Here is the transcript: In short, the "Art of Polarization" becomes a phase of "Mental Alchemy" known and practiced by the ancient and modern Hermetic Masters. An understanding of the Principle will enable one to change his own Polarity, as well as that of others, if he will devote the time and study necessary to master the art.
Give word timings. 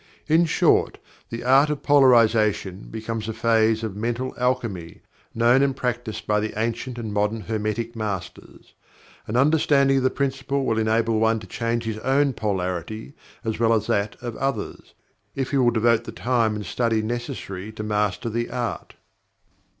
In 0.27 0.45
short, 0.45 0.97
the 1.29 1.43
"Art 1.43 1.69
of 1.69 1.83
Polarization" 1.83 2.87
becomes 2.89 3.29
a 3.29 3.33
phase 3.33 3.83
of 3.83 3.95
"Mental 3.95 4.33
Alchemy" 4.35 5.01
known 5.35 5.61
and 5.61 5.75
practiced 5.75 6.25
by 6.25 6.39
the 6.39 6.59
ancient 6.59 6.97
and 6.97 7.13
modern 7.13 7.41
Hermetic 7.41 7.95
Masters. 7.95 8.73
An 9.27 9.37
understanding 9.37 9.97
of 9.97 10.03
the 10.03 10.09
Principle 10.09 10.65
will 10.65 10.79
enable 10.79 11.19
one 11.19 11.39
to 11.39 11.45
change 11.45 11.83
his 11.83 11.99
own 11.99 12.33
Polarity, 12.33 13.13
as 13.45 13.59
well 13.59 13.73
as 13.73 13.85
that 13.85 14.15
of 14.23 14.35
others, 14.37 14.95
if 15.35 15.51
he 15.51 15.57
will 15.57 15.69
devote 15.69 16.05
the 16.05 16.11
time 16.11 16.55
and 16.55 16.65
study 16.65 17.03
necessary 17.03 17.71
to 17.73 17.83
master 17.83 18.27
the 18.27 18.49
art. 18.49 18.95